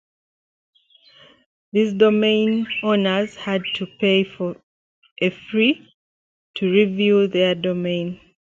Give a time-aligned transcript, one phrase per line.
[1.73, 4.25] These domain owners had to pay
[5.21, 5.93] a fee
[6.55, 8.19] to renew their domains.